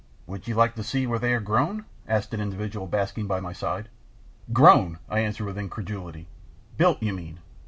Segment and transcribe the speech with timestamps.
[0.25, 3.53] "Would you like to see where they are grown?" asked an individual basking by my
[3.53, 3.87] side.
[4.51, 6.27] "Grown!" I answered with incredulity.
[6.75, 7.37] "Built, you mean.